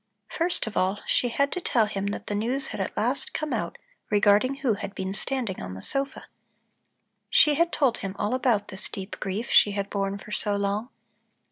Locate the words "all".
0.75-0.99, 8.17-8.33